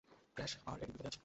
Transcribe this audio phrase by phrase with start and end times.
[0.37, 1.19] Crash আর এডি বিপদে আছে।